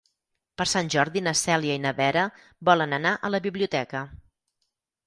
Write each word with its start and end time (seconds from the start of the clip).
Per 0.61 0.65
Sant 0.71 0.87
Jordi 0.95 1.23
na 1.27 1.33
Cèlia 1.41 1.75
i 1.81 1.83
na 1.85 1.93
Vera 2.01 2.25
volen 2.71 2.99
anar 3.01 3.13
a 3.15 3.33
la 3.37 3.45
biblioteca. 3.49 4.05